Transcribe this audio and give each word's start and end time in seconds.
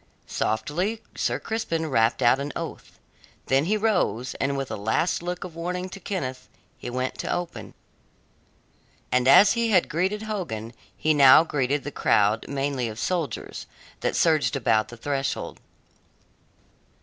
Softly 0.25 1.03
Sir 1.13 1.39
Crispin 1.39 1.85
rapped 1.85 2.23
out 2.23 2.39
an 2.39 2.51
oath. 2.55 2.97
Then 3.45 3.65
he 3.65 3.77
rose, 3.77 4.33
and 4.41 4.57
with 4.57 4.71
a 4.71 4.75
last 4.75 5.21
look 5.21 5.43
of 5.43 5.55
warning 5.55 5.89
to 5.89 5.99
Kenneth, 5.99 6.49
he 6.75 6.89
went 6.89 7.19
to 7.19 7.31
open. 7.31 7.75
And 9.11 9.27
as 9.27 9.51
he 9.51 9.69
had 9.69 9.87
greeted 9.89 10.23
Hogan 10.23 10.73
he 10.97 11.13
now 11.13 11.43
greeted 11.43 11.83
the 11.83 11.91
crowd 11.91 12.47
mainly 12.47 12.87
of 12.89 12.97
soldiers 12.97 13.67
that 13.99 14.15
surged 14.15 14.55
about 14.55 14.87
the 14.87 14.97
threshold. 14.97 15.59